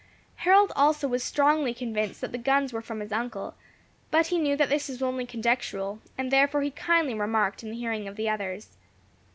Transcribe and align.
Harold 0.37 0.71
also 0.75 1.07
was 1.07 1.23
strongly 1.23 1.75
convinced 1.75 2.21
that 2.21 2.31
the 2.31 2.37
guns 2.39 2.73
were 2.73 2.81
from 2.81 3.01
his 3.01 3.11
uncle, 3.11 3.53
but 4.09 4.25
he 4.25 4.39
knew 4.39 4.55
that 4.57 4.67
this 4.67 4.89
was 4.89 4.99
only 4.99 5.27
conjectural, 5.27 5.99
and 6.17 6.31
therefore 6.31 6.63
he 6.63 6.71
kindly 6.71 7.13
remarked 7.13 7.61
in 7.61 7.69
the 7.69 7.77
hearing 7.77 8.07
of 8.07 8.15
the 8.15 8.27
others. 8.27 8.77